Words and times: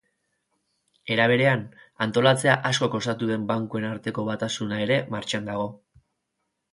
Era 1.15 1.25
berean, 1.31 1.59
antolatzea 2.05 2.55
asko 2.69 2.89
kostatu 2.95 3.29
den 3.33 3.43
bankuen 3.51 3.85
arteko 3.91 4.23
batasuna 4.31 4.81
ere 4.87 4.97
martxan 5.17 5.47
dago. 5.51 5.69